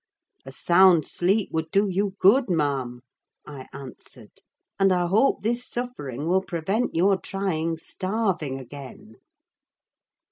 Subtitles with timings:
[0.47, 3.01] "A sound sleep would do you good, ma'am,"
[3.45, 4.31] I answered:
[4.79, 9.17] "and I hope this suffering will prevent your trying starving again."